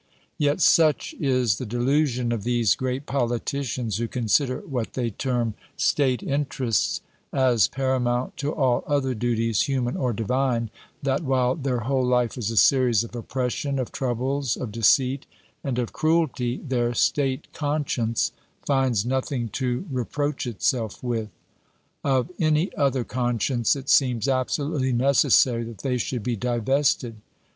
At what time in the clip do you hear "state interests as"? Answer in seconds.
5.77-7.67